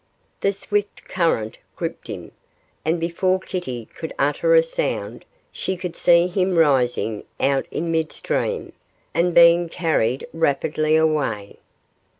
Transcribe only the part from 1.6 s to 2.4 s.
gripped him,